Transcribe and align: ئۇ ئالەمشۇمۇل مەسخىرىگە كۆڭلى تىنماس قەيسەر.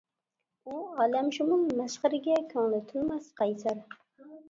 ئۇ 0.71 0.77
ئالەمشۇمۇل 1.03 1.69
مەسخىرىگە 1.83 2.41
كۆڭلى 2.57 2.83
تىنماس 2.91 3.33
قەيسەر. 3.43 3.89